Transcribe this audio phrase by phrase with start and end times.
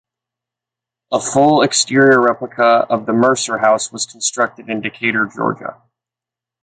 [1.11, 5.79] A full exterior replica of the Mercer House was constructed in Decatur, Georgia.